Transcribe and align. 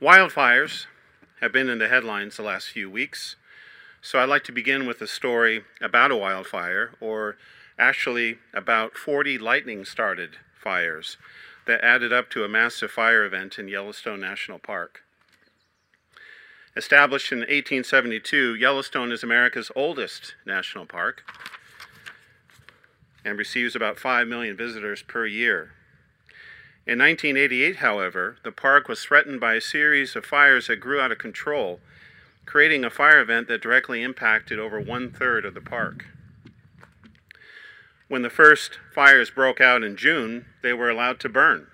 Wildfires 0.00 0.84
have 1.40 1.52
been 1.52 1.70
in 1.70 1.78
the 1.78 1.88
headlines 1.88 2.36
the 2.36 2.42
last 2.42 2.68
few 2.68 2.90
weeks, 2.90 3.36
so 4.02 4.18
I'd 4.18 4.28
like 4.28 4.44
to 4.44 4.52
begin 4.52 4.86
with 4.86 5.00
a 5.00 5.06
story 5.06 5.64
about 5.80 6.10
a 6.10 6.16
wildfire, 6.16 6.90
or 7.00 7.38
actually 7.78 8.36
about 8.52 8.98
40 8.98 9.38
lightning 9.38 9.86
started 9.86 10.36
fires 10.54 11.16
that 11.66 11.82
added 11.82 12.12
up 12.12 12.28
to 12.30 12.44
a 12.44 12.48
massive 12.48 12.90
fire 12.90 13.24
event 13.24 13.58
in 13.58 13.68
Yellowstone 13.68 14.20
National 14.20 14.58
Park. 14.58 15.02
Established 16.76 17.32
in 17.32 17.38
1872, 17.38 18.54
Yellowstone 18.54 19.10
is 19.10 19.22
America's 19.22 19.70
oldest 19.74 20.34
national 20.44 20.84
park 20.84 21.22
and 23.24 23.38
receives 23.38 23.74
about 23.74 23.98
5 23.98 24.28
million 24.28 24.58
visitors 24.58 25.02
per 25.02 25.24
year. 25.24 25.70
In 26.86 27.00
1988, 27.00 27.76
however, 27.76 28.36
the 28.44 28.52
park 28.52 28.88
was 28.88 29.02
threatened 29.02 29.40
by 29.40 29.54
a 29.54 29.60
series 29.60 30.14
of 30.14 30.24
fires 30.24 30.68
that 30.68 30.76
grew 30.76 31.00
out 31.00 31.10
of 31.10 31.18
control, 31.18 31.80
creating 32.44 32.84
a 32.84 32.90
fire 32.90 33.20
event 33.20 33.48
that 33.48 33.60
directly 33.60 34.04
impacted 34.04 34.60
over 34.60 34.80
one 34.80 35.10
third 35.10 35.44
of 35.44 35.54
the 35.54 35.60
park. 35.60 36.06
When 38.06 38.22
the 38.22 38.30
first 38.30 38.78
fires 38.94 39.30
broke 39.30 39.60
out 39.60 39.82
in 39.82 39.96
June, 39.96 40.46
they 40.62 40.72
were 40.72 40.88
allowed 40.88 41.18
to 41.20 41.28
burn. 41.28 41.66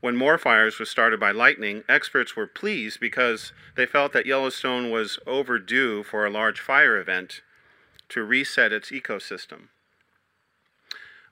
When 0.00 0.16
more 0.16 0.36
fires 0.36 0.78
were 0.78 0.84
started 0.84 1.18
by 1.18 1.30
lightning, 1.30 1.82
experts 1.88 2.36
were 2.36 2.46
pleased 2.46 3.00
because 3.00 3.52
they 3.74 3.86
felt 3.86 4.12
that 4.12 4.26
Yellowstone 4.26 4.90
was 4.90 5.18
overdue 5.26 6.02
for 6.02 6.26
a 6.26 6.30
large 6.30 6.60
fire 6.60 6.98
event 6.98 7.40
to 8.10 8.22
reset 8.22 8.70
its 8.70 8.90
ecosystem. 8.90 9.68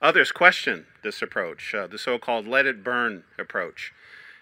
Others 0.05 0.33
question 0.33 0.85
this 1.03 1.23
approach, 1.23 1.75
uh, 1.75 1.87
the 1.87 1.97
so 1.97 2.19
called 2.19 2.47
let 2.47 2.67
it 2.67 2.85
burn 2.85 3.25
approach, 3.39 3.91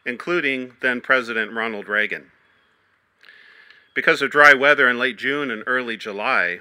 including 0.04 0.72
then 0.80 1.00
President 1.00 1.52
Ronald 1.52 1.86
Reagan. 1.86 2.32
Because 3.94 4.20
of 4.22 4.32
dry 4.32 4.54
weather 4.54 4.88
in 4.88 4.98
late 4.98 5.16
June 5.16 5.52
and 5.52 5.62
early 5.68 5.96
July, 5.96 6.58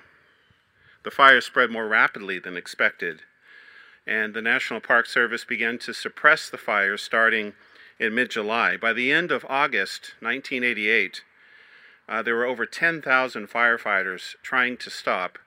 the 1.01 1.09
fire 1.09 1.41
spread 1.41 1.71
more 1.71 1.87
rapidly 1.87 2.37
than 2.37 2.55
expected, 2.55 3.23
and 4.05 4.35
the 4.35 4.41
National 4.41 4.79
Park 4.79 5.07
Service 5.07 5.45
began 5.45 5.79
to 5.79 5.95
suppress 5.95 6.47
the 6.47 6.59
fires 6.59 7.01
starting 7.01 7.53
in 7.97 8.13
mid 8.13 8.29
July. 8.29 8.77
By 8.77 8.93
the 8.93 9.11
end 9.11 9.31
of 9.31 9.47
August 9.49 10.13
1988, 10.19 11.23
uh, 12.07 12.21
there 12.21 12.35
were 12.35 12.45
over 12.45 12.67
10,000 12.67 13.49
firefighters 13.49 14.35
trying 14.43 14.77
to 14.77 14.91
stop 14.91 15.39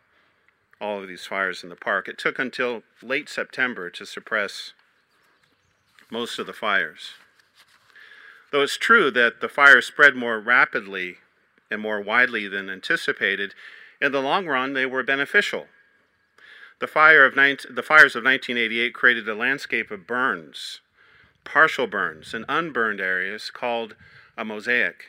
all 0.85 1.01
of 1.01 1.09
these 1.09 1.25
fires 1.25 1.63
in 1.63 1.71
the 1.71 1.77
park. 1.77 2.09
It 2.09 2.19
took 2.19 2.39
until 2.39 2.83
late 3.03 3.29
September 3.29 3.89
to 3.91 4.05
suppress 4.05 4.75
most 6.11 6.39
of 6.39 6.47
the 6.47 6.53
fires. 6.53 7.13
Though 8.53 8.63
it's 8.63 8.77
true 8.77 9.11
that 9.11 9.41
the 9.41 9.49
fire 9.49 9.81
spread 9.81 10.15
more 10.15 10.39
rapidly 10.39 11.17
and 11.71 11.81
more 11.81 12.01
widely 12.01 12.47
than 12.47 12.69
anticipated, 12.69 13.55
in 14.01 14.13
the 14.13 14.21
long 14.21 14.47
run 14.47 14.75
they 14.75 14.87
were 14.87 15.03
beneficial. 15.03 15.67
The, 16.81 16.87
fire 16.87 17.25
of 17.25 17.35
19, 17.35 17.75
the 17.75 17.83
fires 17.83 18.15
of 18.15 18.25
1988 18.25 18.93
created 18.93 19.29
a 19.29 19.35
landscape 19.35 19.91
of 19.91 20.07
burns, 20.07 20.81
partial 21.45 21.87
burns, 21.87 22.35
and 22.35 22.45
unburned 22.48 23.01
areas 23.01 23.51
called 23.51 23.97
a 24.37 24.45
mosaic. 24.45 25.07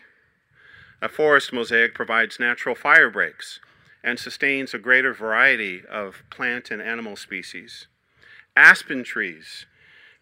A 1.01 1.09
forest 1.09 1.51
mosaic 1.51 1.93
provides 1.93 2.39
natural 2.39 2.75
fire 2.75 3.09
breaks 3.09 3.59
and 4.05 4.19
sustains 4.19 4.71
a 4.71 4.77
greater 4.77 5.13
variety 5.15 5.81
of 5.89 6.23
plant 6.29 6.69
and 6.69 6.79
animal 6.79 7.15
species. 7.15 7.87
Aspen 8.55 9.03
trees 9.03 9.65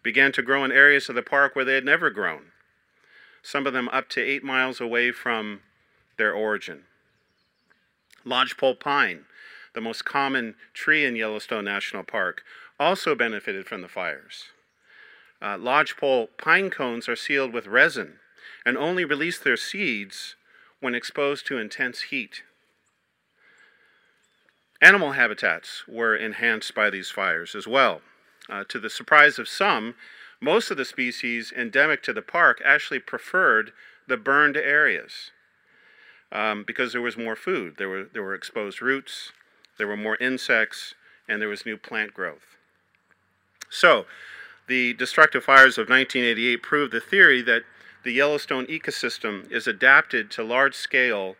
began 0.02 0.32
to 0.32 0.42
grow 0.42 0.64
in 0.64 0.72
areas 0.72 1.10
of 1.10 1.14
the 1.14 1.22
park 1.22 1.54
where 1.54 1.66
they 1.66 1.74
had 1.74 1.84
never 1.84 2.08
grown, 2.08 2.46
some 3.42 3.66
of 3.66 3.74
them 3.74 3.90
up 3.90 4.08
to 4.08 4.22
eight 4.22 4.42
miles 4.42 4.80
away 4.80 5.12
from 5.12 5.60
their 6.16 6.32
origin. 6.32 6.84
Lodgepole 8.24 8.74
pine, 8.74 9.26
the 9.74 9.82
most 9.82 10.06
common 10.06 10.54
tree 10.72 11.04
in 11.04 11.14
Yellowstone 11.14 11.66
National 11.66 12.04
Park, 12.04 12.42
also 12.80 13.14
benefited 13.14 13.66
from 13.66 13.82
the 13.82 13.88
fires. 13.88 14.44
Uh, 15.42 15.58
lodgepole 15.58 16.28
pine 16.38 16.70
cones 16.70 17.06
are 17.06 17.16
sealed 17.16 17.52
with 17.52 17.66
resin 17.66 18.14
and 18.64 18.78
only 18.78 19.04
release 19.04 19.38
their 19.38 19.58
seeds 19.58 20.36
when 20.80 20.94
exposed 20.94 21.46
to 21.46 21.58
intense 21.58 22.02
heat. 22.02 22.42
Animal 24.84 25.12
habitats 25.12 25.82
were 25.88 26.14
enhanced 26.14 26.74
by 26.74 26.90
these 26.90 27.08
fires 27.08 27.54
as 27.54 27.66
well. 27.66 28.02
Uh, 28.50 28.64
to 28.68 28.78
the 28.78 28.90
surprise 28.90 29.38
of 29.38 29.48
some, 29.48 29.94
most 30.42 30.70
of 30.70 30.76
the 30.76 30.84
species 30.84 31.54
endemic 31.56 32.02
to 32.02 32.12
the 32.12 32.20
park 32.20 32.60
actually 32.62 32.98
preferred 32.98 33.72
the 34.06 34.18
burned 34.18 34.58
areas 34.58 35.30
um, 36.30 36.64
because 36.64 36.92
there 36.92 37.00
was 37.00 37.16
more 37.16 37.34
food. 37.34 37.76
There 37.78 37.88
were, 37.88 38.04
there 38.12 38.22
were 38.22 38.34
exposed 38.34 38.82
roots, 38.82 39.32
there 39.78 39.86
were 39.86 39.96
more 39.96 40.16
insects, 40.16 40.94
and 41.26 41.40
there 41.40 41.48
was 41.48 41.64
new 41.64 41.78
plant 41.78 42.12
growth. 42.12 42.58
So, 43.70 44.04
the 44.66 44.92
destructive 44.92 45.44
fires 45.44 45.78
of 45.78 45.88
1988 45.88 46.62
proved 46.62 46.92
the 46.92 47.00
theory 47.00 47.40
that 47.40 47.62
the 48.02 48.12
Yellowstone 48.12 48.66
ecosystem 48.66 49.50
is 49.50 49.66
adapted 49.66 50.30
to 50.32 50.44
large 50.44 50.74
scale, 50.74 51.36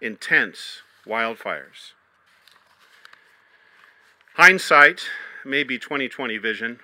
intense 0.00 0.82
wildfires. 1.06 1.92
Hindsight 4.34 5.08
may 5.44 5.64
be 5.64 5.76
2020 5.76 6.38
vision, 6.38 6.78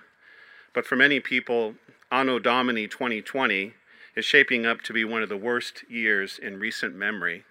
but 0.74 0.84
for 0.84 0.96
many 0.96 1.20
people, 1.20 1.76
Anno 2.10 2.40
Domini 2.40 2.88
2020 2.88 3.72
is 4.16 4.24
shaping 4.24 4.66
up 4.66 4.82
to 4.82 4.92
be 4.92 5.04
one 5.04 5.22
of 5.22 5.28
the 5.28 5.36
worst 5.36 5.84
years 5.88 6.40
in 6.42 6.58
recent 6.58 6.96
memory. 6.96 7.44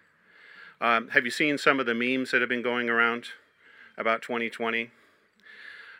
Um, 0.81 1.09
have 1.09 1.23
you 1.23 1.31
seen 1.31 1.57
some 1.57 1.79
of 1.79 1.85
the 1.85 1.95
memes 1.95 2.31
that 2.31 2.41
have 2.41 2.50
been 2.50 2.61
going 2.61 2.89
around 2.89 3.28
about 3.97 4.22
2020? 4.22 4.91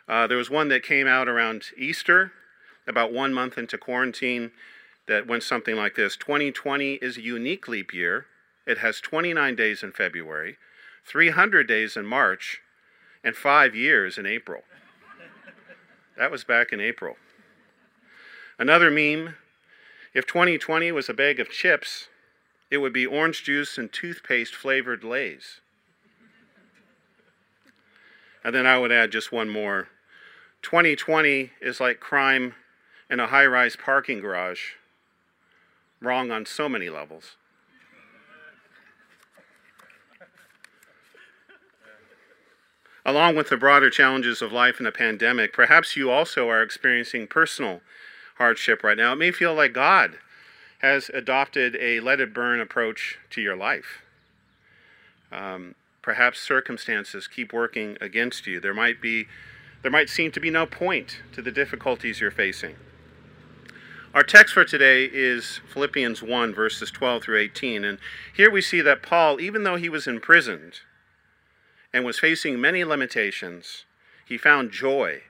Uh, 0.06 0.26
there 0.26 0.36
was 0.36 0.50
one 0.50 0.68
that 0.68 0.82
came 0.82 1.06
out 1.06 1.26
around 1.26 1.64
Easter, 1.78 2.32
about 2.86 3.14
one 3.14 3.32
month 3.32 3.56
into 3.56 3.78
quarantine, 3.78 4.50
that 5.08 5.26
went 5.26 5.42
something 5.42 5.74
like 5.74 5.94
this 5.94 6.16
2020 6.16 6.94
is 6.96 7.16
a 7.16 7.22
unique 7.22 7.66
leap 7.66 7.94
year. 7.94 8.26
It 8.66 8.78
has 8.78 9.00
29 9.00 9.56
days 9.56 9.82
in 9.82 9.92
February, 9.92 10.58
300 11.06 11.66
days 11.66 11.96
in 11.96 12.04
March, 12.04 12.60
and 13.26 13.34
five 13.34 13.74
years 13.74 14.18
in 14.18 14.24
April. 14.24 14.62
That 16.16 16.30
was 16.30 16.44
back 16.44 16.72
in 16.72 16.80
April. 16.80 17.16
Another 18.56 18.88
meme 18.88 19.34
if 20.14 20.26
2020 20.26 20.92
was 20.92 21.08
a 21.08 21.14
bag 21.14 21.40
of 21.40 21.50
chips, 21.50 22.06
it 22.70 22.78
would 22.78 22.92
be 22.92 23.04
orange 23.04 23.42
juice 23.42 23.76
and 23.76 23.92
toothpaste 23.92 24.54
flavored 24.54 25.02
Lays. 25.02 25.60
And 28.44 28.54
then 28.54 28.64
I 28.64 28.78
would 28.78 28.92
add 28.92 29.10
just 29.10 29.32
one 29.32 29.48
more 29.48 29.88
2020 30.62 31.50
is 31.60 31.80
like 31.80 31.98
crime 31.98 32.54
in 33.10 33.18
a 33.18 33.26
high 33.26 33.46
rise 33.46 33.74
parking 33.76 34.20
garage. 34.20 34.74
Wrong 36.00 36.30
on 36.30 36.46
so 36.46 36.68
many 36.68 36.88
levels. 36.88 37.36
Along 43.06 43.36
with 43.36 43.50
the 43.50 43.56
broader 43.56 43.88
challenges 43.88 44.42
of 44.42 44.50
life 44.50 44.80
in 44.80 44.84
a 44.84 44.90
pandemic, 44.90 45.52
perhaps 45.52 45.96
you 45.96 46.10
also 46.10 46.50
are 46.50 46.60
experiencing 46.60 47.28
personal 47.28 47.80
hardship 48.34 48.82
right 48.82 48.96
now. 48.96 49.12
It 49.12 49.16
may 49.16 49.30
feel 49.30 49.54
like 49.54 49.72
God 49.72 50.18
has 50.80 51.08
adopted 51.14 51.76
a 51.80 52.00
let 52.00 52.18
it 52.18 52.34
burn 52.34 52.58
approach 52.58 53.20
to 53.30 53.40
your 53.40 53.54
life. 53.54 54.02
Um, 55.30 55.76
perhaps 56.02 56.40
circumstances 56.40 57.28
keep 57.28 57.52
working 57.52 57.96
against 58.00 58.48
you. 58.48 58.58
There 58.58 58.74
might 58.74 59.00
be 59.00 59.26
there 59.82 59.90
might 59.92 60.10
seem 60.10 60.32
to 60.32 60.40
be 60.40 60.50
no 60.50 60.66
point 60.66 61.22
to 61.30 61.40
the 61.40 61.52
difficulties 61.52 62.20
you're 62.20 62.32
facing. 62.32 62.74
Our 64.14 64.24
text 64.24 64.52
for 64.52 64.64
today 64.64 65.04
is 65.04 65.60
Philippians 65.72 66.24
1, 66.24 66.52
verses 66.52 66.90
12 66.90 67.22
through 67.22 67.38
18. 67.38 67.84
And 67.84 67.98
here 68.34 68.50
we 68.50 68.60
see 68.60 68.80
that 68.80 69.02
Paul, 69.02 69.40
even 69.40 69.62
though 69.62 69.76
he 69.76 69.88
was 69.88 70.08
imprisoned, 70.08 70.80
and 71.96 72.04
was 72.04 72.18
facing 72.18 72.60
many 72.60 72.84
limitations, 72.84 73.86
he 74.26 74.36
found 74.36 74.70
joy 74.70 75.22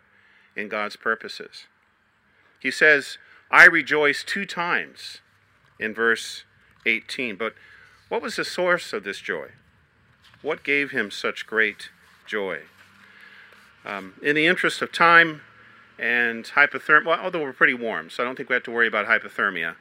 in 0.57 0.69
God's 0.69 0.97
purposes. 0.97 1.67
He 2.59 2.73
says, 2.73 3.19
I 3.53 3.67
rejoice 3.67 4.25
two 4.25 4.45
times 4.45 5.21
in 5.79 5.95
verse 5.95 6.43
18. 6.85 7.37
But 7.37 7.55
what 8.09 8.21
was 8.21 8.35
the 8.35 8.45
source 8.45 8.93
of 8.93 9.05
this 9.05 9.21
joy? 9.21 9.51
What 10.43 10.65
gave 10.65 10.91
him 10.91 11.13
such 11.13 11.47
great 11.47 11.91
joy? 12.27 12.63
Um, 13.85 14.15
in 14.21 14.35
the 14.35 14.49
interest 14.49 14.83
of 14.83 14.91
time 14.91 15.43
and 16.01 16.47
hypothermia, 16.47 17.07
well, 17.07 17.21
although 17.21 17.43
we're 17.43 17.53
pretty 17.53 17.75
warm, 17.75 18.11
so 18.11 18.25
I 18.25 18.27
don't 18.27 18.35
think 18.35 18.49
we 18.49 18.55
have 18.55 18.65
to 18.65 18.73
worry 18.73 18.89
about 18.89 19.07
hypothermia. 19.07 19.77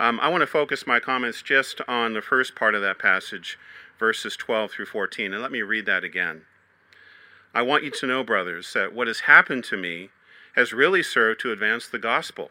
Um, 0.00 0.18
I 0.20 0.28
want 0.28 0.40
to 0.40 0.46
focus 0.46 0.86
my 0.86 0.98
comments 0.98 1.42
just 1.42 1.82
on 1.86 2.14
the 2.14 2.22
first 2.22 2.54
part 2.54 2.74
of 2.74 2.80
that 2.80 2.98
passage, 2.98 3.58
verses 3.98 4.34
12 4.34 4.70
through 4.70 4.86
14. 4.86 5.34
And 5.34 5.42
let 5.42 5.52
me 5.52 5.60
read 5.60 5.84
that 5.84 6.04
again. 6.04 6.46
I 7.52 7.60
want 7.60 7.84
you 7.84 7.90
to 7.90 8.06
know, 8.06 8.24
brothers, 8.24 8.72
that 8.72 8.94
what 8.94 9.08
has 9.08 9.20
happened 9.20 9.62
to 9.64 9.76
me 9.76 10.08
has 10.56 10.72
really 10.72 11.02
served 11.02 11.40
to 11.40 11.52
advance 11.52 11.86
the 11.86 11.98
gospel, 11.98 12.50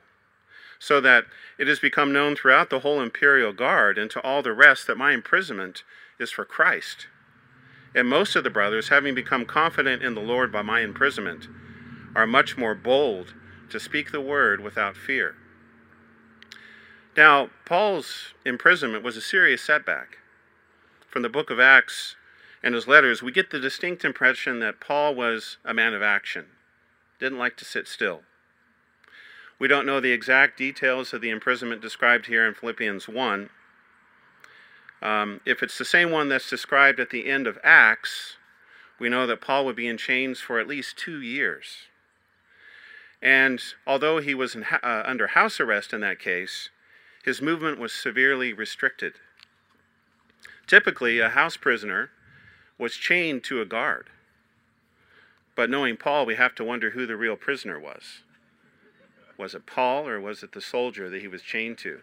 so 0.77 1.01
that 1.01 1.25
it 1.57 1.67
has 1.67 1.79
become 1.79 2.13
known 2.13 2.35
throughout 2.35 2.69
the 2.69 2.81
whole 2.81 3.01
imperial 3.01 3.51
guard 3.51 3.97
and 3.97 4.11
to 4.11 4.21
all 4.21 4.43
the 4.43 4.53
rest 4.53 4.85
that 4.85 4.95
my 4.95 5.11
imprisonment 5.11 5.83
is 6.19 6.29
for 6.29 6.45
Christ. 6.45 7.07
And 7.95 8.07
most 8.07 8.35
of 8.35 8.43
the 8.43 8.51
brothers, 8.51 8.89
having 8.89 9.15
become 9.15 9.45
confident 9.45 10.03
in 10.03 10.13
the 10.13 10.21
Lord 10.21 10.51
by 10.51 10.61
my 10.61 10.81
imprisonment, 10.81 11.47
are 12.15 12.27
much 12.27 12.59
more 12.59 12.75
bold 12.75 13.33
to 13.71 13.79
speak 13.79 14.11
the 14.11 14.21
word 14.21 14.61
without 14.61 14.95
fear. 14.95 15.35
Now, 17.19 17.49
Paul's 17.65 18.33
imprisonment 18.45 19.03
was 19.03 19.17
a 19.17 19.21
serious 19.21 19.61
setback. 19.61 20.19
From 21.09 21.21
the 21.21 21.27
book 21.27 21.49
of 21.49 21.59
Acts 21.59 22.15
and 22.63 22.73
his 22.73 22.87
letters, 22.87 23.21
we 23.21 23.33
get 23.33 23.49
the 23.49 23.59
distinct 23.59 24.05
impression 24.05 24.61
that 24.61 24.79
Paul 24.79 25.15
was 25.15 25.57
a 25.65 25.73
man 25.73 25.93
of 25.93 26.01
action, 26.01 26.45
didn't 27.19 27.37
like 27.37 27.57
to 27.57 27.65
sit 27.65 27.89
still. 27.89 28.21
We 29.59 29.67
don't 29.67 29.85
know 29.85 29.99
the 29.99 30.13
exact 30.13 30.57
details 30.57 31.11
of 31.11 31.19
the 31.19 31.29
imprisonment 31.29 31.81
described 31.81 32.27
here 32.27 32.47
in 32.47 32.53
Philippians 32.53 33.09
1. 33.09 33.49
Um, 35.01 35.41
if 35.45 35.61
it's 35.61 35.77
the 35.77 35.83
same 35.83 36.11
one 36.11 36.29
that's 36.29 36.49
described 36.49 37.01
at 37.01 37.09
the 37.09 37.29
end 37.29 37.47
of 37.47 37.59
Acts, 37.65 38.37
we 38.97 39.09
know 39.09 39.27
that 39.27 39.41
Paul 39.41 39.65
would 39.65 39.75
be 39.75 39.89
in 39.89 39.97
chains 39.97 40.39
for 40.39 40.57
at 40.57 40.69
least 40.69 40.97
two 40.97 41.19
years. 41.19 41.89
And 43.21 43.61
although 43.85 44.19
he 44.19 44.33
was 44.33 44.55
uh, 44.55 45.03
under 45.05 45.27
house 45.27 45.59
arrest 45.59 45.91
in 45.91 45.99
that 45.99 46.19
case, 46.19 46.69
his 47.23 47.41
movement 47.41 47.79
was 47.79 47.93
severely 47.93 48.53
restricted. 48.53 49.13
Typically, 50.67 51.19
a 51.19 51.29
house 51.29 51.57
prisoner 51.57 52.11
was 52.77 52.95
chained 52.95 53.43
to 53.43 53.61
a 53.61 53.65
guard. 53.65 54.07
But 55.55 55.69
knowing 55.69 55.97
Paul, 55.97 56.25
we 56.25 56.35
have 56.35 56.55
to 56.55 56.63
wonder 56.63 56.91
who 56.91 57.05
the 57.05 57.17
real 57.17 57.35
prisoner 57.35 57.79
was. 57.79 58.23
Was 59.37 59.53
it 59.53 59.65
Paul 59.65 60.07
or 60.07 60.19
was 60.19 60.43
it 60.43 60.53
the 60.53 60.61
soldier 60.61 61.09
that 61.09 61.21
he 61.21 61.27
was 61.27 61.41
chained 61.41 61.77
to? 61.79 61.99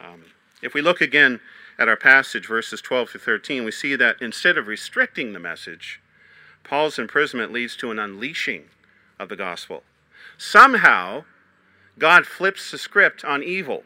Um, 0.00 0.24
if 0.62 0.74
we 0.74 0.80
look 0.80 1.00
again 1.00 1.40
at 1.78 1.88
our 1.88 1.96
passage, 1.96 2.46
verses 2.46 2.80
12 2.80 3.12
to 3.12 3.18
13, 3.18 3.64
we 3.64 3.70
see 3.70 3.94
that 3.96 4.16
instead 4.20 4.58
of 4.58 4.66
restricting 4.66 5.32
the 5.32 5.38
message, 5.38 6.00
Paul's 6.64 6.98
imprisonment 6.98 7.52
leads 7.52 7.76
to 7.76 7.90
an 7.90 7.98
unleashing 7.98 8.64
of 9.18 9.28
the 9.28 9.36
gospel. 9.36 9.82
Somehow, 10.36 11.24
God 11.98 12.26
flips 12.26 12.70
the 12.70 12.78
script 12.78 13.24
on 13.24 13.42
evil. 13.42 13.82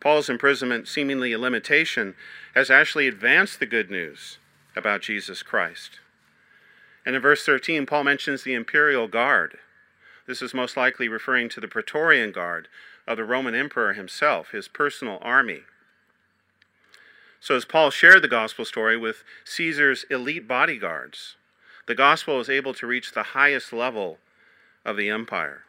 Paul's 0.00 0.28
imprisonment, 0.28 0.88
seemingly 0.88 1.32
a 1.32 1.38
limitation, 1.38 2.14
has 2.54 2.70
actually 2.70 3.08
advanced 3.08 3.60
the 3.60 3.66
good 3.66 3.90
news 3.90 4.38
about 4.76 5.00
Jesus 5.00 5.42
Christ. 5.42 6.00
And 7.06 7.16
in 7.16 7.22
verse 7.22 7.44
13, 7.46 7.86
Paul 7.86 8.04
mentions 8.04 8.42
the 8.42 8.54
imperial 8.54 9.08
guard. 9.08 9.58
This 10.26 10.42
is 10.42 10.54
most 10.54 10.76
likely 10.76 11.08
referring 11.08 11.48
to 11.50 11.60
the 11.60 11.68
Praetorian 11.68 12.32
Guard 12.32 12.68
of 13.06 13.16
the 13.16 13.24
Roman 13.24 13.54
Emperor 13.54 13.92
himself, 13.92 14.50
his 14.50 14.68
personal 14.68 15.18
army. 15.20 15.62
So, 17.40 17.56
as 17.56 17.64
Paul 17.64 17.90
shared 17.90 18.22
the 18.22 18.28
gospel 18.28 18.64
story 18.64 18.96
with 18.96 19.24
Caesar's 19.44 20.04
elite 20.10 20.46
bodyguards, 20.46 21.36
the 21.86 21.94
gospel 21.96 22.38
was 22.38 22.48
able 22.48 22.72
to 22.74 22.86
reach 22.86 23.12
the 23.12 23.22
highest 23.34 23.72
level 23.72 24.18
of 24.84 24.96
the 24.96 25.10
empire. 25.10 25.64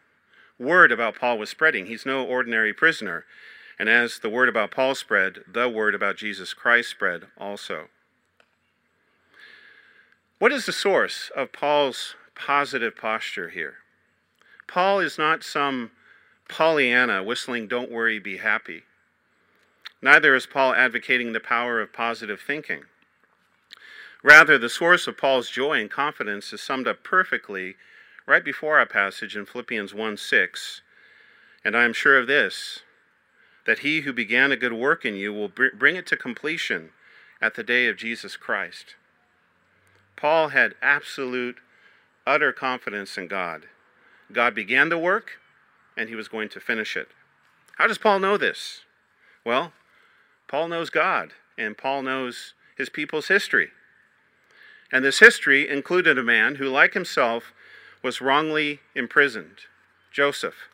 Word 0.60 0.92
about 0.92 1.16
Paul 1.16 1.38
was 1.38 1.50
spreading. 1.50 1.88
He's 1.88 2.06
no 2.06 2.24
ordinary 2.24 2.74
prisoner. 2.74 3.26
And 3.80 3.90
as 3.90 4.20
the 4.20 4.30
word 4.30 4.50
about 4.50 4.72
Paul 4.72 4.96
spread, 4.96 5.40
the 5.52 5.68
word 5.68 5.96
about 5.96 6.18
Jesus 6.18 6.54
Christ 6.54 6.90
spread 6.90 7.24
also. 7.38 7.88
What 10.40 10.52
is 10.52 10.66
the 10.66 10.72
source 10.74 11.32
of 11.36 11.52
Paul's 11.52 12.16
positive 12.36 12.96
posture 12.96 13.50
here? 13.50 13.76
Paul 14.68 15.00
is 15.00 15.18
not 15.18 15.44
some 15.44 15.92
Pollyanna 16.50 17.24
whistling, 17.24 17.68
Don't 17.68 17.92
worry, 17.92 18.20
be 18.20 18.38
happy. 18.38 18.84
Neither 20.02 20.36
is 20.36 20.46
Paul 20.46 20.76
advocating 20.76 21.34
the 21.34 21.40
power 21.40 21.82
of 21.82 21.94
positive 21.94 22.42
thinking. 22.42 22.84
Rather, 24.22 24.58
the 24.58 24.70
source 24.70 25.08
of 25.08 25.18
Paul's 25.18 25.50
joy 25.50 25.80
and 25.80 25.90
confidence 25.90 26.54
is 26.54 26.62
summed 26.62 26.88
up 26.88 27.04
perfectly 27.04 27.76
right 28.26 28.44
before 28.44 28.80
our 28.80 28.86
passage 28.86 29.36
in 29.36 29.46
Philippians 29.46 29.94
1 29.94 30.18
6. 30.18 30.82
And 31.66 31.76
I 31.76 31.84
am 31.84 31.94
sure 31.94 32.18
of 32.18 32.28
this, 32.28 32.82
that 33.66 33.80
he 33.80 34.02
who 34.02 34.14
began 34.14 34.52
a 34.52 34.58
good 34.58 34.74
work 34.74 35.06
in 35.06 35.16
you 35.16 35.34
will 35.34 35.50
bring 35.50 35.96
it 35.96 36.06
to 36.08 36.18
completion 36.18 36.90
at 37.42 37.56
the 37.56 37.64
day 37.64 37.88
of 37.88 37.98
Jesus 37.98 38.36
Christ. 38.36 38.96
Paul 40.16 40.50
had 40.50 40.76
absolute, 40.82 41.58
utter 42.26 42.52
confidence 42.52 43.18
in 43.18 43.28
God. 43.28 43.68
God 44.32 44.56
began 44.56 44.90
the 44.90 44.98
work, 44.98 45.40
and 45.98 46.10
he 46.10 46.16
was 46.16 46.28
going 46.28 46.50
to 46.50 46.60
finish 46.60 46.96
it. 46.96 47.10
How 47.78 47.88
does 47.88 47.98
Paul 47.98 48.20
know 48.20 48.38
this? 48.38 48.82
Well, 49.46 49.74
Paul 50.48 50.68
knows 50.70 50.90
God, 50.90 51.34
and 51.58 51.78
Paul 51.78 52.04
knows 52.04 52.54
his 52.78 52.90
people's 52.90 53.28
history. 53.28 53.70
And 54.92 55.04
this 55.04 55.20
history 55.20 55.68
included 55.68 56.18
a 56.18 56.24
man 56.24 56.56
who, 56.56 56.70
like 56.70 56.94
himself, 56.94 57.52
was 58.04 58.22
wrongly 58.22 58.82
imprisoned 58.94 59.62
Joseph. 60.12 60.70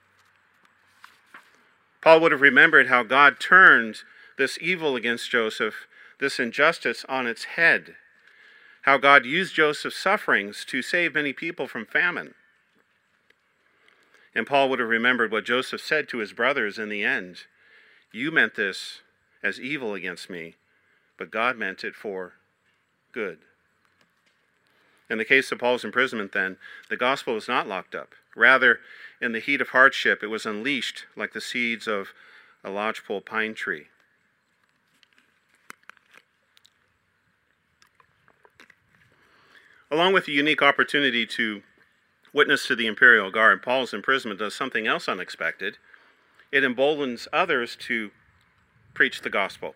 Paul 2.02 2.22
would 2.22 2.32
have 2.32 2.42
remembered 2.42 2.88
how 2.88 3.04
God 3.04 3.40
turned 3.40 3.98
this 4.38 4.58
evil 4.62 4.96
against 4.96 5.30
Joseph, 5.30 5.88
this 6.20 6.40
injustice, 6.40 7.06
on 7.08 7.28
its 7.28 7.44
head. 7.44 7.96
How 8.84 8.98
God 8.98 9.26
used 9.26 9.54
Joseph's 9.54 9.98
sufferings 9.98 10.66
to 10.66 10.82
save 10.82 11.14
many 11.14 11.34
people 11.34 11.68
from 11.68 11.86
famine. 11.86 12.34
And 14.34 14.48
Paul 14.48 14.70
would 14.70 14.80
have 14.80 14.90
remembered 14.90 15.32
what 15.32 15.46
Joseph 15.46 15.82
said 15.82 16.08
to 16.10 16.20
his 16.20 16.34
brothers 16.34 16.80
in 16.80 16.90
the 16.90 17.04
end 17.04 17.44
You 18.12 18.32
meant 18.32 18.56
this 18.56 19.02
as 19.44 19.60
evil 19.60 19.94
against 19.94 20.30
me, 20.30 20.56
but 21.18 21.32
God 21.32 21.58
meant 21.58 21.84
it 21.84 21.96
for 21.96 22.34
good. 23.12 23.40
In 25.10 25.18
the 25.18 25.26
case 25.26 25.52
of 25.52 25.60
Paul's 25.60 25.84
imprisonment, 25.84 26.34
then, 26.34 26.58
the 26.90 26.98
gospel 26.98 27.34
was 27.34 27.48
not 27.48 27.68
locked 27.68 27.96
up. 27.96 28.14
Rather, 28.36 28.80
in 29.20 29.32
the 29.32 29.40
heat 29.40 29.62
of 29.62 29.70
hardship, 29.70 30.22
it 30.22 30.28
was 30.28 30.46
unleashed 30.46 31.06
like 31.16 31.34
the 31.34 31.42
seeds 31.42 31.88
of 31.88 32.10
a 32.64 32.70
lodgepole 32.70 33.22
pine 33.22 33.54
tree. 33.54 33.88
Along 39.92 40.14
with 40.14 40.26
the 40.26 40.32
unique 40.32 40.62
opportunity 40.62 41.26
to 41.26 41.64
witness 42.32 42.68
to 42.68 42.76
the 42.76 42.86
imperial 42.86 43.32
guard, 43.32 43.64
Paul's 43.64 43.94
imprisonment 43.94 44.40
does 44.40 44.54
something 44.54 44.86
else 44.86 45.10
unexpected. 45.10 45.78
It 46.52 46.64
emboldens 46.64 47.28
others 47.34 47.76
to 47.88 48.12
preach 48.94 49.22
the 49.22 49.32
gospel. 49.32 49.74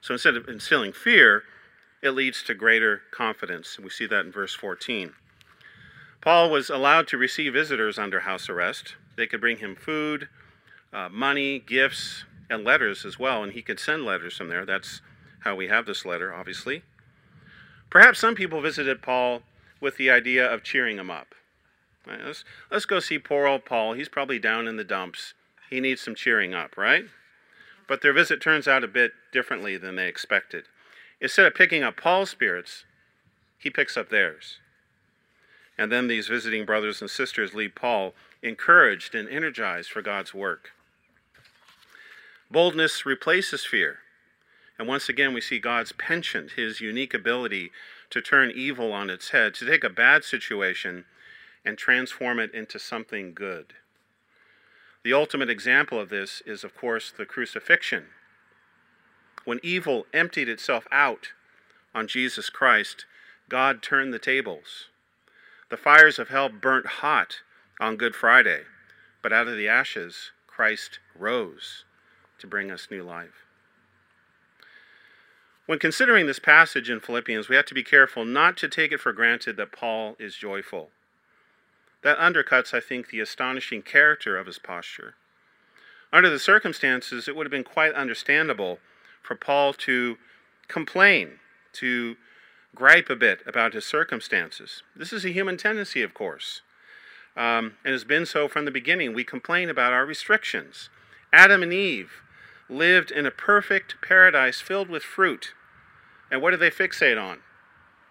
So 0.00 0.14
instead 0.14 0.36
of 0.36 0.48
instilling 0.48 0.92
fear, 0.92 1.44
it 2.04 2.10
leads 2.10 2.42
to 2.42 2.54
greater 2.54 3.00
confidence. 3.10 3.78
We 3.78 3.88
see 3.88 4.06
that 4.06 4.26
in 4.26 4.30
verse 4.30 4.54
14. 4.54 5.14
Paul 6.20 6.50
was 6.50 6.68
allowed 6.68 7.08
to 7.08 7.16
receive 7.16 7.54
visitors 7.54 7.98
under 7.98 8.20
house 8.20 8.50
arrest. 8.50 8.96
They 9.16 9.26
could 9.26 9.40
bring 9.40 9.56
him 9.56 9.74
food, 9.74 10.28
uh, 10.92 11.08
money, 11.08 11.58
gifts, 11.58 12.24
and 12.50 12.62
letters 12.62 13.06
as 13.06 13.18
well, 13.18 13.42
and 13.42 13.54
he 13.54 13.62
could 13.62 13.80
send 13.80 14.04
letters 14.04 14.36
from 14.36 14.48
there. 14.48 14.66
That's 14.66 15.00
how 15.40 15.54
we 15.54 15.68
have 15.68 15.86
this 15.86 16.04
letter, 16.04 16.32
obviously. 16.32 16.82
Perhaps 17.88 18.18
some 18.18 18.34
people 18.34 18.60
visited 18.60 19.00
Paul 19.00 19.40
with 19.80 19.96
the 19.96 20.10
idea 20.10 20.46
of 20.46 20.62
cheering 20.62 20.98
him 20.98 21.10
up. 21.10 21.34
Right, 22.06 22.22
let's, 22.22 22.44
let's 22.70 22.84
go 22.84 23.00
see 23.00 23.18
poor 23.18 23.46
old 23.46 23.64
Paul. 23.64 23.94
He's 23.94 24.10
probably 24.10 24.38
down 24.38 24.68
in 24.68 24.76
the 24.76 24.84
dumps. 24.84 25.32
He 25.70 25.80
needs 25.80 26.02
some 26.02 26.14
cheering 26.14 26.52
up, 26.52 26.76
right? 26.76 27.06
But 27.88 28.02
their 28.02 28.12
visit 28.12 28.42
turns 28.42 28.68
out 28.68 28.84
a 28.84 28.88
bit 28.88 29.12
differently 29.32 29.78
than 29.78 29.96
they 29.96 30.06
expected. 30.06 30.64
Instead 31.20 31.46
of 31.46 31.54
picking 31.54 31.82
up 31.82 31.96
Paul's 31.96 32.30
spirits, 32.30 32.84
he 33.58 33.70
picks 33.70 33.96
up 33.96 34.08
theirs. 34.08 34.58
And 35.76 35.90
then 35.90 36.06
these 36.06 36.28
visiting 36.28 36.64
brothers 36.64 37.00
and 37.00 37.10
sisters 37.10 37.54
leave 37.54 37.74
Paul 37.74 38.14
encouraged 38.42 39.14
and 39.14 39.28
energized 39.28 39.90
for 39.90 40.02
God's 40.02 40.34
work. 40.34 40.72
Boldness 42.50 43.06
replaces 43.06 43.64
fear. 43.64 43.98
And 44.78 44.86
once 44.86 45.08
again, 45.08 45.32
we 45.34 45.40
see 45.40 45.58
God's 45.58 45.92
penchant, 45.92 46.52
his 46.52 46.80
unique 46.80 47.14
ability 47.14 47.70
to 48.10 48.20
turn 48.20 48.52
evil 48.54 48.92
on 48.92 49.08
its 49.10 49.30
head, 49.30 49.54
to 49.54 49.66
take 49.66 49.82
a 49.82 49.90
bad 49.90 50.24
situation 50.24 51.04
and 51.64 51.78
transform 51.78 52.38
it 52.38 52.52
into 52.52 52.78
something 52.78 53.32
good. 53.32 53.74
The 55.02 55.12
ultimate 55.12 55.50
example 55.50 56.00
of 56.00 56.08
this 56.10 56.42
is, 56.46 56.64
of 56.64 56.76
course, 56.76 57.10
the 57.10 57.26
crucifixion. 57.26 58.06
When 59.44 59.60
evil 59.62 60.06
emptied 60.12 60.48
itself 60.48 60.86
out 60.90 61.32
on 61.94 62.08
Jesus 62.08 62.50
Christ, 62.50 63.04
God 63.48 63.82
turned 63.82 64.12
the 64.12 64.18
tables. 64.18 64.88
The 65.70 65.76
fires 65.76 66.18
of 66.18 66.28
hell 66.28 66.48
burnt 66.48 66.86
hot 66.86 67.40
on 67.80 67.96
Good 67.96 68.14
Friday, 68.14 68.62
but 69.22 69.32
out 69.32 69.48
of 69.48 69.56
the 69.56 69.68
ashes, 69.68 70.32
Christ 70.46 70.98
rose 71.14 71.84
to 72.38 72.46
bring 72.46 72.70
us 72.70 72.88
new 72.90 73.02
life. 73.02 73.44
When 75.66 75.78
considering 75.78 76.26
this 76.26 76.38
passage 76.38 76.90
in 76.90 77.00
Philippians, 77.00 77.48
we 77.48 77.56
have 77.56 77.64
to 77.66 77.74
be 77.74 77.82
careful 77.82 78.24
not 78.24 78.56
to 78.58 78.68
take 78.68 78.92
it 78.92 79.00
for 79.00 79.12
granted 79.12 79.56
that 79.56 79.72
Paul 79.72 80.14
is 80.18 80.36
joyful. 80.36 80.90
that 82.04 82.18
undercuts, 82.18 82.74
I 82.74 82.80
think, 82.80 83.08
the 83.08 83.20
astonishing 83.20 83.82
character 83.82 84.36
of 84.36 84.46
his 84.46 84.58
posture. 84.58 85.14
Under 86.12 86.28
the 86.28 86.38
circumstances, 86.38 87.26
it 87.26 87.34
would 87.34 87.46
have 87.46 87.50
been 87.50 87.64
quite 87.64 87.94
understandable 87.94 88.78
for 89.24 89.34
Paul 89.34 89.72
to 89.72 90.16
complain, 90.68 91.40
to 91.72 92.16
gripe 92.74 93.08
a 93.08 93.16
bit 93.16 93.40
about 93.46 93.72
his 93.72 93.84
circumstances. 93.84 94.82
This 94.94 95.12
is 95.12 95.24
a 95.24 95.32
human 95.32 95.56
tendency, 95.56 96.02
of 96.02 96.14
course, 96.14 96.60
um, 97.36 97.74
and 97.84 97.92
has 97.92 98.04
been 98.04 98.26
so 98.26 98.46
from 98.46 98.64
the 98.64 98.70
beginning. 98.70 99.14
We 99.14 99.24
complain 99.24 99.68
about 99.68 99.92
our 99.92 100.04
restrictions. 100.04 100.90
Adam 101.32 101.62
and 101.62 101.72
Eve 101.72 102.22
lived 102.68 103.10
in 103.10 103.26
a 103.26 103.30
perfect 103.30 103.96
paradise 104.02 104.60
filled 104.60 104.88
with 104.88 105.02
fruit. 105.02 105.54
And 106.30 106.40
what 106.42 106.50
did 106.50 106.60
they 106.60 106.70
fixate 106.70 107.20
on? 107.20 107.38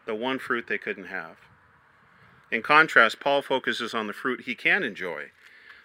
The 0.05 0.15
one 0.15 0.39
fruit 0.39 0.65
they 0.67 0.77
couldn't 0.77 1.05
have. 1.05 1.38
In 2.51 2.62
contrast, 2.62 3.20
Paul 3.20 3.41
focuses 3.41 3.93
on 3.93 4.08
the 4.08 4.13
fruit 4.13 4.41
he 4.41 4.55
can 4.55 4.84
enjoy, 4.84 5.32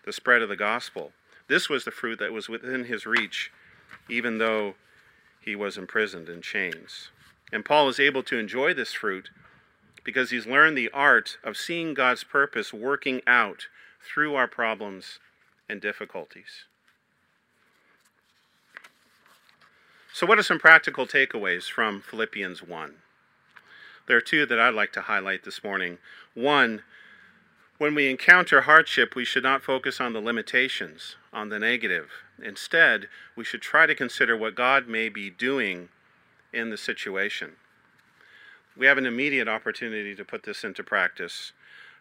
the 0.05 0.13
spread 0.13 0.43
of 0.43 0.49
the 0.49 0.57
gospel. 0.57 1.13
This 1.49 1.69
was 1.69 1.85
the 1.85 1.91
fruit 1.91 2.19
that 2.19 2.33
was 2.33 2.49
within 2.49 2.85
his 2.85 3.07
reach, 3.07 3.51
even 4.09 4.39
though 4.39 4.75
he 5.49 5.57
was 5.57 5.79
imprisoned 5.79 6.29
in 6.29 6.43
chains. 6.43 7.09
And 7.51 7.65
Paul 7.65 7.89
is 7.89 7.99
able 7.99 8.23
to 8.25 8.39
enjoy 8.39 8.75
this 8.75 8.93
fruit 8.93 9.31
because 10.05 10.29
he's 10.29 10.47
learned 10.47 10.77
the 10.77 10.91
art 10.91 11.39
of 11.43 11.57
seeing 11.57 11.95
God's 11.95 12.23
purpose 12.23 12.75
working 12.75 13.23
out 13.27 13.67
through 14.03 14.35
our 14.35 14.47
problems 14.47 15.19
and 15.67 15.81
difficulties. 15.81 16.67
So, 20.13 20.27
what 20.27 20.39
are 20.39 20.43
some 20.43 20.59
practical 20.59 21.07
takeaways 21.07 21.71
from 21.71 22.03
Philippians 22.03 22.63
1? 22.63 22.97
There 24.07 24.19
are 24.19 24.21
two 24.21 24.45
that 24.45 24.61
I'd 24.61 24.75
like 24.75 24.93
to 24.93 25.03
highlight 25.03 25.45
this 25.45 25.65
morning. 25.65 25.97
One, 26.35 26.83
when 27.79 27.95
we 27.95 28.11
encounter 28.11 28.63
hardship, 28.63 29.15
we 29.15 29.25
should 29.25 29.45
not 29.45 29.63
focus 29.63 30.01
on 30.01 30.13
the 30.13 30.21
limitations, 30.21 31.15
on 31.33 31.49
the 31.49 31.61
negative. 31.61 32.11
Instead, 32.43 33.09
we 33.37 33.45
should 33.45 33.63
try 33.63 33.87
to 33.87 33.95
consider 33.95 34.37
what 34.37 34.57
God 34.57 34.89
may 34.89 35.09
be 35.09 35.31
doing 35.31 35.89
in 36.53 36.71
the 36.71 36.77
situation. 36.77 37.53
We 38.77 38.87
have 38.87 38.99
an 38.99 39.07
immediate 39.07 39.49
opportunity 39.49 40.15
to 40.17 40.25
put 40.25 40.43
this 40.43 40.65
into 40.65 40.83
practice. 40.83 41.53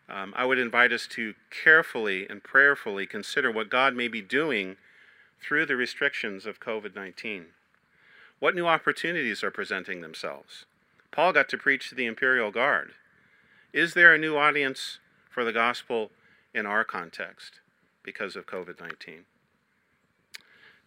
Um, 0.09 0.33
I 0.35 0.45
would 0.45 0.57
invite 0.57 0.91
us 0.91 1.05
to 1.11 1.35
carefully 1.51 2.27
and 2.27 2.43
prayerfully 2.43 3.05
consider 3.05 3.51
what 3.51 3.69
God 3.69 3.95
may 3.95 4.07
be 4.07 4.21
doing 4.21 4.77
through 5.41 5.67
the 5.67 5.75
restrictions 5.75 6.45
of 6.45 6.59
COVID 6.59 6.95
19. 6.95 7.47
What 8.39 8.55
new 8.55 8.67
opportunities 8.67 9.43
are 9.43 9.51
presenting 9.51 10.01
themselves? 10.01 10.65
Paul 11.11 11.33
got 11.33 11.49
to 11.49 11.57
preach 11.57 11.89
to 11.89 11.95
the 11.95 12.05
imperial 12.05 12.51
guard. 12.51 12.93
Is 13.73 13.93
there 13.93 14.13
a 14.13 14.19
new 14.19 14.37
audience 14.37 14.99
for 15.37 15.43
the 15.43 15.53
gospel 15.53 16.09
in 16.51 16.65
our 16.65 16.83
context 16.83 17.59
because 18.01 18.35
of 18.35 18.47
COVID 18.47 18.81
19? 18.81 19.25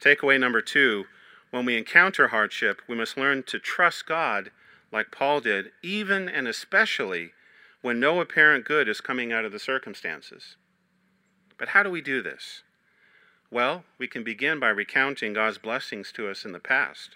Takeaway 0.01 0.41
number 0.41 0.61
two 0.61 1.05
when 1.53 1.65
we 1.65 1.79
encounter 1.79 2.29
hardship, 2.29 2.83
we 2.89 2.97
must 2.97 3.17
learn 3.17 3.45
to 3.45 3.61
trust 3.61 4.07
God 4.07 4.51
like 4.91 5.13
Paul 5.13 5.39
did, 5.41 5.71
even 5.85 6.29
and 6.29 6.49
especially 6.49 7.31
when 7.81 8.01
no 8.01 8.21
apparent 8.21 8.65
good 8.65 8.89
is 8.89 9.01
coming 9.01 9.33
out 9.33 9.45
of 9.45 9.53
the 9.53 9.61
circumstances. 9.61 10.57
But 11.57 11.69
how 11.69 11.85
do 11.85 11.91
we 11.91 12.01
do 12.01 12.21
this? 12.21 12.65
Well, 13.53 13.85
we 13.99 14.09
can 14.09 14.25
begin 14.25 14.59
by 14.59 14.71
recounting 14.71 15.33
God's 15.33 15.59
blessings 15.59 16.11
to 16.15 16.29
us 16.29 16.45
in 16.45 16.51
the 16.51 16.59
past. 16.59 17.11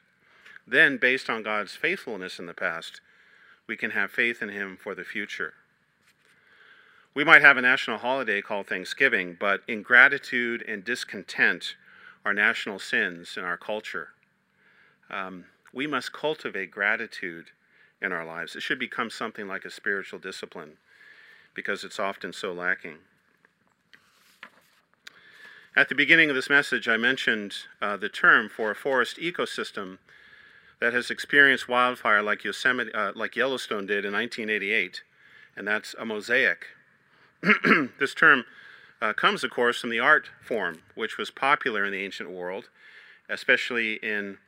Then, 0.68 0.98
based 0.98 1.28
on 1.28 1.42
God's 1.42 1.74
faithfulness 1.74 2.38
in 2.38 2.46
the 2.46 2.54
past, 2.54 3.00
we 3.66 3.76
can 3.76 3.90
have 3.90 4.12
faith 4.12 4.40
in 4.40 4.50
Him 4.50 4.78
for 4.80 4.94
the 4.94 5.02
future. 5.02 5.54
We 7.14 7.22
might 7.22 7.42
have 7.42 7.56
a 7.56 7.62
national 7.62 7.98
holiday 7.98 8.42
called 8.42 8.66
Thanksgiving, 8.66 9.36
but 9.38 9.62
ingratitude 9.68 10.64
and 10.66 10.84
discontent 10.84 11.76
are 12.24 12.34
national 12.34 12.80
sins 12.80 13.36
in 13.36 13.44
our 13.44 13.56
culture. 13.56 14.08
Um, 15.08 15.44
we 15.72 15.86
must 15.86 16.12
cultivate 16.12 16.72
gratitude 16.72 17.46
in 18.02 18.10
our 18.10 18.26
lives. 18.26 18.56
It 18.56 18.62
should 18.62 18.80
become 18.80 19.10
something 19.10 19.46
like 19.46 19.64
a 19.64 19.70
spiritual 19.70 20.18
discipline 20.18 20.72
because 21.54 21.84
it's 21.84 22.00
often 22.00 22.32
so 22.32 22.52
lacking. 22.52 22.96
At 25.76 25.88
the 25.88 25.94
beginning 25.94 26.30
of 26.30 26.36
this 26.36 26.50
message, 26.50 26.88
I 26.88 26.96
mentioned 26.96 27.54
uh, 27.80 27.96
the 27.96 28.08
term 28.08 28.48
for 28.48 28.72
a 28.72 28.76
forest 28.76 29.18
ecosystem 29.18 29.98
that 30.80 30.92
has 30.92 31.10
experienced 31.10 31.68
wildfire 31.68 32.22
like 32.22 32.42
Yosemite, 32.42 32.92
uh, 32.92 33.12
like 33.14 33.36
Yellowstone 33.36 33.86
did 33.86 34.04
in 34.04 34.12
1988, 34.12 35.02
and 35.56 35.66
that's 35.66 35.94
a 35.96 36.04
mosaic. 36.04 36.66
this 37.98 38.14
term 38.14 38.44
uh, 39.02 39.12
comes, 39.12 39.44
of 39.44 39.50
course, 39.50 39.80
from 39.80 39.90
the 39.90 40.00
art 40.00 40.30
form, 40.40 40.80
which 40.94 41.18
was 41.18 41.30
popular 41.30 41.84
in 41.84 41.92
the 41.92 42.04
ancient 42.04 42.30
world, 42.30 42.70
especially 43.28 43.94
in 43.94 44.38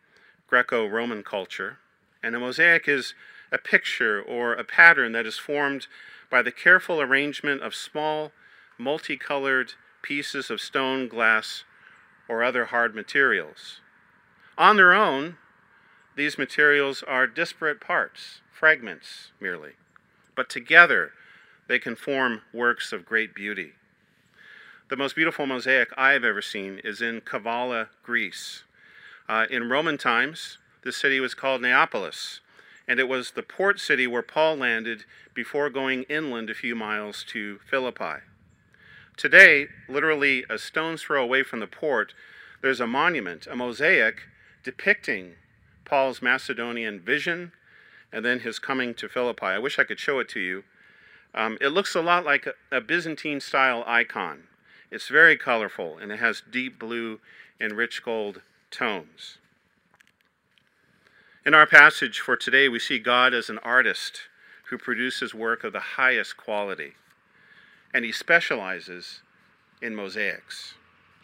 Greco 0.46 0.86
Roman 0.86 1.22
culture. 1.22 1.78
And 2.22 2.34
a 2.34 2.40
mosaic 2.40 2.88
is 2.88 3.14
a 3.52 3.58
picture 3.58 4.20
or 4.22 4.54
a 4.54 4.64
pattern 4.64 5.12
that 5.12 5.26
is 5.26 5.38
formed 5.38 5.86
by 6.30 6.42
the 6.42 6.52
careful 6.52 7.00
arrangement 7.00 7.62
of 7.62 7.74
small, 7.74 8.32
multicolored 8.78 9.74
pieces 10.02 10.50
of 10.50 10.60
stone, 10.60 11.08
glass, 11.08 11.64
or 12.28 12.42
other 12.42 12.66
hard 12.66 12.94
materials. 12.94 13.80
On 14.56 14.76
their 14.76 14.94
own, 14.94 15.36
these 16.16 16.38
materials 16.38 17.02
are 17.02 17.26
disparate 17.26 17.80
parts, 17.80 18.40
fragments 18.50 19.32
merely, 19.38 19.72
but 20.34 20.48
together 20.48 21.12
they 21.68 21.78
can 21.78 21.96
form 21.96 22.42
works 22.52 22.92
of 22.92 23.04
great 23.04 23.35
beauty. 23.35 23.73
The 24.88 24.96
most 24.96 25.16
beautiful 25.16 25.46
mosaic 25.46 25.88
I 25.96 26.12
have 26.12 26.25
ever 26.25 26.42
seen 26.42 26.80
is 26.85 27.00
in 27.00 27.20
Kavala, 27.20 27.88
Greece. 28.02 28.62
Uh, 29.28 29.46
in 29.50 29.68
Roman 29.68 29.99
times, 29.99 30.58
the 30.82 30.92
city 30.92 31.18
was 31.18 31.35
called 31.35 31.62
Neapolis, 31.62 32.40
and 32.87 33.00
it 33.00 33.08
was 33.08 33.32
the 33.32 33.42
port 33.42 33.80
city 33.80 34.06
where 34.06 34.23
Paul 34.23 34.56
landed 34.56 35.04
before 35.35 35.68
going 35.70 36.04
inland 36.04 36.50
a 36.50 36.54
few 36.54 36.76
miles 36.76 37.25
to 37.30 37.58
Philippi. 37.68 38.23
Today, 39.16 39.66
literally 39.88 40.44
a 40.49 40.58
stone's 40.58 41.02
throw 41.02 41.23
away 41.23 41.42
from 41.42 41.61
the 41.61 41.66
port, 41.66 42.14
there's 42.62 42.80
a 42.80 42.87
monument, 42.87 43.46
a 43.46 43.56
mosaic 43.56 44.23
depicting 44.62 45.35
Paul's 45.85 46.20
Macedonian 46.20 47.00
vision 47.00 47.52
and 48.12 48.25
then 48.25 48.40
his 48.40 48.58
coming 48.58 48.94
to 48.94 49.08
Philippi. 49.08 49.46
I 49.46 49.58
wish 49.58 49.78
I 49.78 49.85
could 49.85 49.99
show 49.99 50.18
it 50.18 50.28
to 50.30 50.40
you. 50.40 50.64
Um, 51.37 51.59
it 51.61 51.69
looks 51.69 51.95
a 51.95 52.00
lot 52.00 52.25
like 52.25 52.47
a, 52.47 52.76
a 52.76 52.81
Byzantine 52.81 53.40
style 53.40 53.85
icon. 53.87 54.45
It's 54.90 55.09
very 55.09 55.37
colorful 55.37 55.99
and 55.99 56.11
it 56.11 56.19
has 56.19 56.43
deep 56.50 56.78
blue 56.78 57.21
and 57.61 57.73
rich 57.75 58.02
gold 58.02 58.40
tones. 58.71 59.38
In 61.45 61.55
our 61.55 61.66
passage 61.66 62.19
for 62.19 62.37
today, 62.37 62.69
we 62.69 62.78
see 62.78 62.99
God 62.99 63.33
as 63.33 63.49
an 63.49 63.59
artist 63.59 64.23
who 64.71 64.78
produces 64.78 65.33
work 65.33 65.62
of 65.62 65.73
the 65.73 65.95
highest 65.97 66.37
quality, 66.37 66.95
and 67.95 68.05
he 68.05 68.11
specializes 68.11 69.21
in 69.81 69.95
mosaics. 69.95 70.75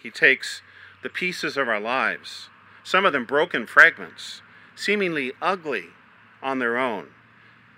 He 0.00 0.11
takes 0.11 0.62
the 1.02 1.09
pieces 1.09 1.57
of 1.57 1.69
our 1.69 1.81
lives, 1.81 2.49
some 2.85 3.04
of 3.04 3.12
them 3.12 3.25
broken 3.25 3.66
fragments, 3.66 4.42
seemingly 4.76 5.33
ugly 5.42 5.87
on 6.40 6.61
their 6.61 6.78
own. 6.78 7.09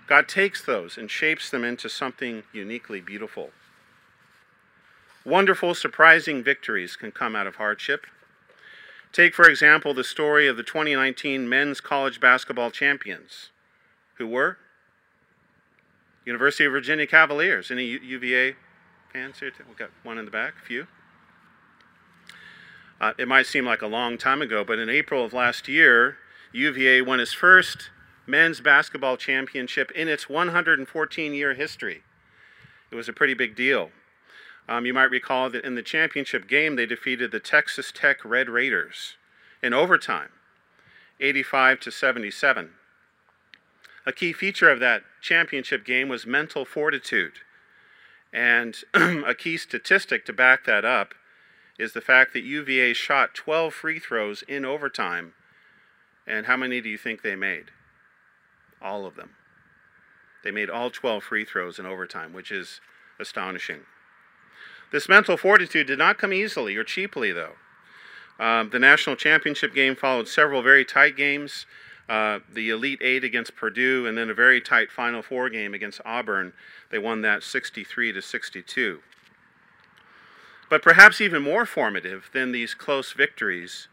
God 0.06 0.28
takes 0.28 0.62
those 0.62 0.98
and 0.98 1.10
shapes 1.10 1.50
them 1.50 1.64
into 1.64 1.88
something 1.88 2.42
uniquely 2.52 3.00
beautiful. 3.00 3.50
Wonderful, 5.24 5.74
surprising 5.74 6.42
victories 6.42 6.96
can 6.96 7.10
come 7.10 7.34
out 7.34 7.46
of 7.46 7.56
hardship. 7.56 8.06
Take, 9.12 9.34
for 9.34 9.48
example, 9.48 9.94
the 9.94 10.04
story 10.04 10.46
of 10.46 10.56
the 10.56 10.62
2019 10.62 11.48
men's 11.48 11.80
college 11.80 12.20
basketball 12.20 12.70
champions, 12.70 13.50
who 14.16 14.26
were 14.26 14.58
University 16.26 16.64
of 16.64 16.72
Virginia 16.72 17.06
Cavaliers. 17.06 17.70
Any 17.70 17.84
UVA 17.84 18.56
fans 19.12 19.38
here? 19.38 19.52
We've 19.66 19.76
got 19.76 19.90
one 20.02 20.18
in 20.18 20.24
the 20.24 20.30
back, 20.30 20.54
a 20.62 20.66
few. 20.66 20.86
Uh, 23.00 23.12
it 23.18 23.28
might 23.28 23.46
seem 23.46 23.64
like 23.64 23.82
a 23.82 23.86
long 23.86 24.18
time 24.18 24.42
ago, 24.42 24.64
but 24.64 24.78
in 24.78 24.88
April 24.88 25.24
of 25.24 25.32
last 25.32 25.68
year, 25.68 26.16
UVA 26.52 27.02
won 27.02 27.20
its 27.20 27.32
first 27.32 27.90
men's 28.26 28.60
basketball 28.60 29.16
championship 29.16 29.90
in 29.92 30.08
its 30.08 30.28
114 30.28 31.34
year 31.34 31.54
history. 31.54 32.02
It 32.90 32.94
was 32.94 33.08
a 33.08 33.12
pretty 33.12 33.34
big 33.34 33.54
deal. 33.54 33.90
Um, 34.68 34.86
you 34.86 34.94
might 34.94 35.10
recall 35.10 35.50
that 35.50 35.64
in 35.64 35.74
the 35.74 35.82
championship 35.82 36.48
game, 36.48 36.76
they 36.76 36.86
defeated 36.86 37.30
the 37.30 37.40
Texas 37.40 37.92
Tech 37.92 38.24
Red 38.24 38.48
Raiders 38.48 39.16
in 39.62 39.74
overtime, 39.74 40.30
85 41.20 41.80
to 41.80 41.90
77. 41.90 42.70
A 44.06 44.12
key 44.12 44.32
feature 44.32 44.70
of 44.70 44.80
that 44.80 45.02
championship 45.20 45.84
game 45.84 46.08
was 46.08 46.26
mental 46.26 46.64
fortitude. 46.64 47.34
And 48.32 48.76
a 48.94 49.34
key 49.34 49.56
statistic 49.56 50.24
to 50.26 50.32
back 50.32 50.64
that 50.64 50.84
up 50.84 51.14
is 51.78 51.92
the 51.92 52.00
fact 52.00 52.32
that 52.32 52.44
UVA 52.44 52.94
shot 52.94 53.34
12 53.34 53.74
free 53.74 53.98
throws 53.98 54.42
in 54.42 54.64
overtime 54.64 55.34
and 56.26 56.46
how 56.46 56.56
many 56.56 56.80
do 56.80 56.88
you 56.88 56.98
think 56.98 57.22
they 57.22 57.36
made? 57.36 57.66
All 58.84 59.06
of 59.06 59.16
them. 59.16 59.30
They 60.44 60.50
made 60.50 60.70
all 60.70 60.90
12 60.90 61.24
free 61.24 61.44
throws 61.44 61.78
in 61.78 61.86
overtime, 61.86 62.32
which 62.34 62.52
is 62.52 62.80
astonishing. 63.18 63.80
This 64.92 65.08
mental 65.08 65.36
fortitude 65.36 65.86
did 65.86 65.98
not 65.98 66.18
come 66.18 66.32
easily 66.32 66.76
or 66.76 66.84
cheaply, 66.84 67.32
though. 67.32 67.54
Um, 68.38 68.70
the 68.70 68.78
national 68.78 69.16
championship 69.16 69.74
game 69.74 69.96
followed 69.96 70.28
several 70.28 70.62
very 70.62 70.84
tight 70.84 71.16
games. 71.16 71.66
Uh, 72.08 72.40
the 72.52 72.68
Elite 72.68 73.00
Eight 73.00 73.24
against 73.24 73.56
Purdue, 73.56 74.06
and 74.06 74.18
then 74.18 74.28
a 74.28 74.34
very 74.34 74.60
tight 74.60 74.90
Final 74.90 75.22
Four 75.22 75.48
game 75.48 75.72
against 75.72 76.02
Auburn. 76.04 76.52
They 76.90 76.98
won 76.98 77.22
that 77.22 77.42
63 77.42 78.12
to 78.12 78.20
62. 78.20 79.00
But 80.68 80.82
perhaps 80.82 81.20
even 81.20 81.42
more 81.42 81.64
formative 81.64 82.28
than 82.34 82.52
these 82.52 82.74
close 82.74 83.12
victories 83.12 83.88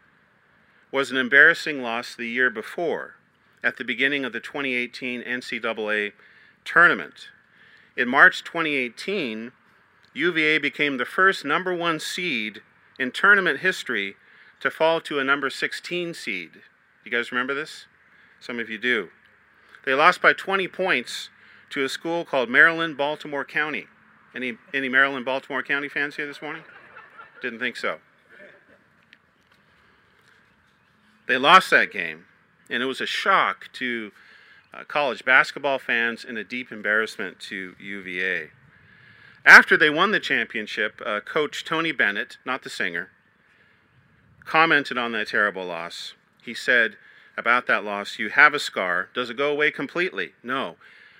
was 0.90 1.10
an 1.10 1.16
embarrassing 1.16 1.80
loss 1.80 2.14
the 2.14 2.28
year 2.28 2.50
before, 2.50 3.14
at 3.62 3.76
the 3.76 3.84
beginning 3.84 4.24
of 4.24 4.32
the 4.32 4.40
2018 4.40 5.22
NCAA 5.22 6.12
tournament. 6.64 7.28
In 7.96 8.08
March 8.08 8.42
2018, 8.44 9.52
UVA 10.14 10.58
became 10.58 10.96
the 10.96 11.04
first 11.04 11.44
number 11.44 11.74
one 11.74 12.00
seed 12.00 12.62
in 12.98 13.10
tournament 13.10 13.60
history 13.60 14.16
to 14.60 14.70
fall 14.70 15.00
to 15.00 15.18
a 15.18 15.24
number 15.24 15.50
16 15.50 16.14
seed. 16.14 16.50
You 17.04 17.10
guys 17.10 17.32
remember 17.32 17.54
this? 17.54 17.86
Some 18.40 18.58
of 18.58 18.70
you 18.70 18.78
do. 18.78 19.10
They 19.84 19.94
lost 19.94 20.22
by 20.22 20.32
20 20.32 20.68
points 20.68 21.30
to 21.70 21.84
a 21.84 21.88
school 21.88 22.24
called 22.24 22.48
Maryland 22.48 22.96
Baltimore 22.96 23.44
County. 23.44 23.86
Any 24.34 24.56
any 24.72 24.88
Maryland 24.88 25.24
Baltimore 25.24 25.62
County 25.62 25.88
fans 25.88 26.16
here 26.16 26.26
this 26.26 26.40
morning? 26.40 26.62
Didn't 27.42 27.58
think 27.58 27.76
so. 27.76 27.98
They 31.26 31.36
lost 31.36 31.70
that 31.70 31.92
game, 31.92 32.24
and 32.72 32.82
it 32.82 32.86
was 32.86 33.00
a 33.00 33.06
shock 33.06 33.68
to 33.74 34.10
uh, 34.74 34.84
college 34.84 35.24
basketball 35.24 35.78
fans 35.78 36.24
and 36.24 36.38
a 36.38 36.44
deep 36.44 36.72
embarrassment 36.72 37.38
to 37.38 37.74
UVA. 37.78 38.50
After 39.44 39.76
they 39.76 39.90
won 39.90 40.10
the 40.10 40.20
championship, 40.20 41.00
uh, 41.04 41.20
Coach 41.20 41.64
Tony 41.64 41.92
Bennett, 41.92 42.38
not 42.44 42.62
the 42.62 42.70
singer, 42.70 43.10
commented 44.44 44.98
on 44.98 45.12
that 45.12 45.28
terrible 45.28 45.66
loss. 45.66 46.14
He 46.42 46.54
said, 46.54 46.96
about 47.36 47.66
that 47.66 47.84
loss. 47.84 48.18
You 48.18 48.30
have 48.30 48.54
a 48.54 48.58
scar. 48.58 49.08
Does 49.14 49.30
it 49.30 49.36
go 49.36 49.50
away 49.50 49.70
completely? 49.70 50.32
No. 50.42 50.76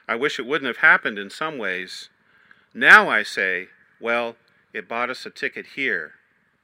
I 0.09 0.15
wish 0.15 0.39
it 0.39 0.47
wouldn't 0.47 0.67
have 0.69 0.79
happened 0.79 1.19
in 1.19 1.31
some 1.31 1.59
ways. 1.59 2.09
Now 2.75 3.09
I 3.09 3.23
say, 3.23 3.69
well, 4.01 4.37
it 4.73 4.89
bought 4.89 5.11
us 5.11 5.25
a 5.27 5.31
ticket 5.31 5.67
here. 5.75 6.13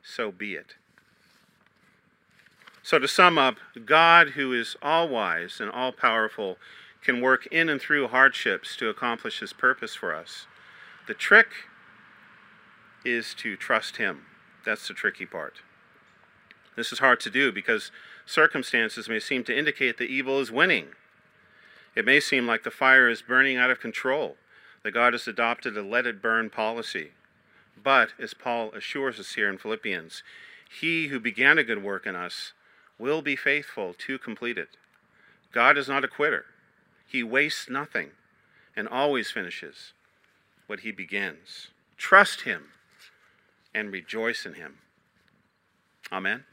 So 0.03 0.31
be 0.31 0.55
it. 0.55 0.75
So, 2.89 2.99
to 2.99 3.07
sum 3.07 3.37
up, 3.37 3.57
God, 3.85 4.31
who 4.31 4.55
is 4.55 4.75
all 4.81 5.11
wise 5.11 5.61
and 5.61 5.71
all 5.71 5.93
powerful, 5.93 6.57
can 7.03 7.21
work 7.21 7.47
in 7.49 7.69
and 7.69 7.79
through 7.79 8.09
hardships 8.09 8.79
to 8.79 8.89
accomplish 8.89 9.41
his 9.41 9.53
purpose 9.53 9.95
for 9.95 10.15
us. 10.15 10.47
The 11.07 11.13
trick 11.13 11.49
is 13.05 13.35
to 13.41 13.57
trust 13.57 13.99
him. 13.99 14.23
That's 14.65 14.89
the 14.89 14.95
tricky 14.95 15.27
part. 15.27 15.57
This 16.77 16.91
is 16.91 17.01
hard 17.01 17.21
to 17.21 17.31
do 17.31 17.53
because 17.53 17.91
circumstances 18.25 19.07
may 19.07 19.21
seem 19.21 19.45
to 19.45 19.59
indicate 19.59 19.99
that 19.99 20.05
evil 20.05 20.41
is 20.41 20.51
winning. 20.51 20.87
It 21.95 22.07
may 22.07 22.21
seem 22.21 22.47
like 22.47 22.63
the 22.63 22.71
fire 22.71 23.11
is 23.11 23.21
burning 23.21 23.59
out 23.59 23.71
of 23.71 23.81
control, 23.81 24.37
that 24.83 24.93
God 24.93 25.13
has 25.13 25.29
adopted 25.29 25.77
a 25.77 25.83
let 25.83 26.07
it 26.07 26.23
burn 26.23 26.49
policy. 26.49 27.11
But, 27.77 28.15
as 28.19 28.33
Paul 28.33 28.73
assures 28.73 29.21
us 29.21 29.35
here 29.35 29.51
in 29.51 29.59
Philippians, 29.59 30.23
he 30.81 31.09
who 31.09 31.21
began 31.21 31.59
a 31.59 31.65
good 31.65 31.83
work 31.83 32.07
in 32.07 32.17
us 32.17 32.55
will 32.99 33.23
be 33.23 33.37
faithful 33.37 33.95
to 34.07 34.19
complete 34.19 34.59
it. 34.59 34.71
God 35.53 35.79
is 35.79 35.89
not 35.89 36.05
a 36.05 36.09
quitter, 36.09 36.45
he 37.07 37.23
wastes 37.23 37.71
nothing 37.71 38.11
and 38.77 38.89
always 38.89 39.31
finishes 39.31 39.93
what 40.67 40.81
he 40.81 40.93
begins. 40.93 41.69
Trust 41.97 42.43
him 42.43 42.67
and 43.75 43.93
rejoice 43.93 44.45
in 44.47 44.55
him. 44.55 44.79
Amen. 46.13 46.45